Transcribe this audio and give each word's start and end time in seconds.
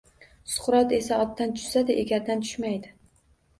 Suqrot 0.53 0.95
esa 0.99 1.19
otdan 1.27 1.53
tushsa-da, 1.59 1.99
egardan 2.07 2.43
tushmaydi 2.49 2.95